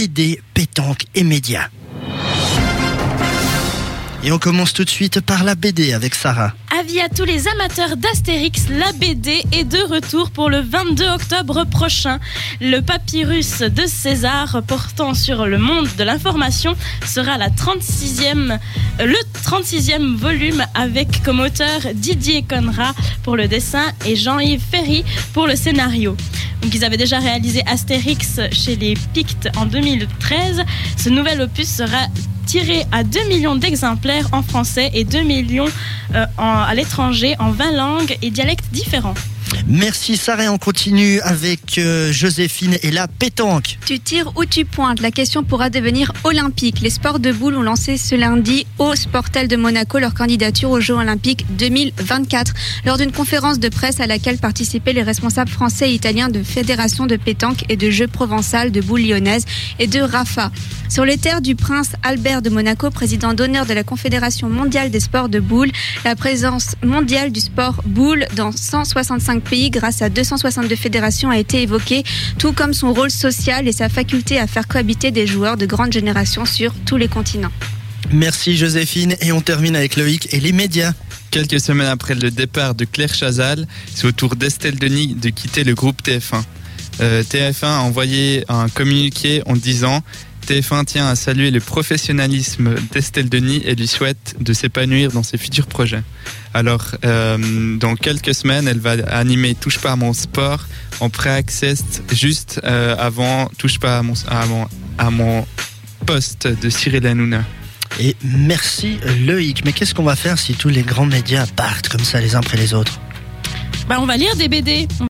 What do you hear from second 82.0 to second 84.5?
le départ de Claire Chazal, c'est au tour